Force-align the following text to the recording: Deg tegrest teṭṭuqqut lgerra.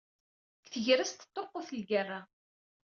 Deg 0.61 0.69
tegrest 0.71 1.17
teṭṭuqqut 1.19 1.69
lgerra. 1.79 2.21